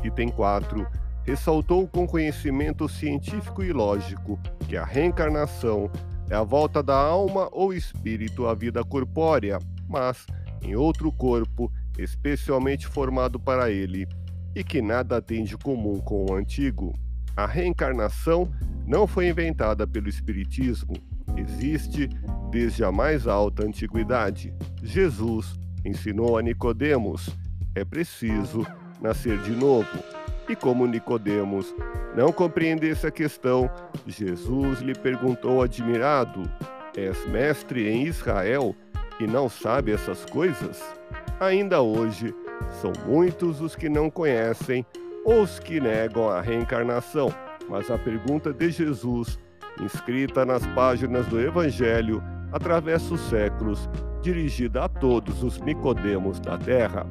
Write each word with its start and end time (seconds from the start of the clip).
item 0.04 0.28
4, 0.28 0.86
ressaltou 1.24 1.86
com 1.88 2.04
conhecimento 2.06 2.88
científico 2.88 3.62
e 3.62 3.72
lógico 3.72 4.38
que 4.68 4.76
a 4.76 4.84
reencarnação 4.84 5.88
é 6.28 6.34
a 6.34 6.42
volta 6.42 6.82
da 6.82 6.96
alma 6.96 7.48
ou 7.52 7.72
espírito 7.72 8.46
à 8.48 8.54
vida 8.54 8.82
corpórea, 8.84 9.58
mas 9.88 10.26
em 10.62 10.74
outro 10.74 11.10
corpo 11.12 11.72
especialmente 11.96 12.86
formado 12.86 13.38
para 13.38 13.70
ele, 13.70 14.06
e 14.54 14.64
que 14.64 14.82
nada 14.82 15.22
tem 15.22 15.44
de 15.44 15.56
comum 15.56 16.00
com 16.00 16.26
o 16.28 16.34
antigo. 16.34 16.92
A 17.36 17.46
reencarnação 17.46 18.50
não 18.86 19.06
foi 19.06 19.28
inventada 19.28 19.86
pelo 19.86 20.08
Espiritismo, 20.08 20.94
existe 21.36 22.08
desde 22.50 22.84
a 22.84 22.92
mais 22.92 23.26
alta 23.26 23.64
antiguidade. 23.66 24.52
Jesus 24.82 25.58
ensinou 25.84 26.38
a 26.38 26.42
Nicodemos: 26.42 27.28
é 27.74 27.84
preciso 27.84 28.66
nascer 29.00 29.38
de 29.38 29.52
novo. 29.52 30.02
E 30.48 30.56
como 30.56 30.86
Nicodemos 30.86 31.72
não 32.16 32.32
compreendesse 32.32 33.06
a 33.06 33.10
questão, 33.10 33.70
Jesus 34.06 34.80
lhe 34.80 34.94
perguntou 34.94 35.62
admirado: 35.62 36.42
És 36.96 37.26
mestre 37.28 37.88
em 37.88 38.04
Israel 38.06 38.74
e 39.20 39.26
não 39.26 39.48
sabe 39.48 39.92
essas 39.92 40.24
coisas? 40.26 40.82
Ainda 41.40 41.80
hoje 41.80 42.34
são 42.80 42.92
muitos 43.06 43.60
os 43.60 43.74
que 43.74 43.88
não 43.88 44.08
conhecem 44.10 44.84
ou 45.24 45.42
os 45.42 45.58
que 45.58 45.80
negam 45.80 46.28
a 46.28 46.40
reencarnação. 46.40 47.32
Mas 47.68 47.90
a 47.90 47.96
pergunta 47.96 48.52
de 48.52 48.70
Jesus 48.70 49.38
inscrita 49.80 50.44
nas 50.44 50.66
páginas 50.68 51.26
do 51.26 51.40
Evangelho 51.40 52.22
através 52.52 53.02
dos 53.08 53.18
séculos, 53.28 53.88
dirigida 54.20 54.84
a 54.84 54.88
todos 54.88 55.42
os 55.42 55.60
Nicodemos 55.60 56.38
da 56.40 56.56
Terra. 56.58 57.04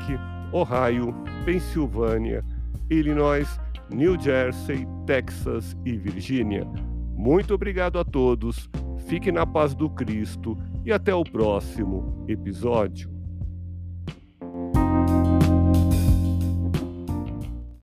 Ohio, 0.53 1.15
Pensilvânia, 1.45 2.45
Illinois, 2.91 3.59
New 3.91 4.21
Jersey, 4.21 4.87
Texas 5.07 5.77
e 5.85 5.97
Virgínia. 5.97 6.67
Muito 7.15 7.55
obrigado 7.55 7.99
a 7.99 8.05
todos, 8.05 8.69
fique 9.07 9.31
na 9.31 9.47
paz 9.47 9.75
do 9.75 9.89
Cristo 9.89 10.59
e 10.85 10.93
até 10.93 11.15
o 11.15 11.25
próximo 11.25 12.25
episódio. 12.27 13.12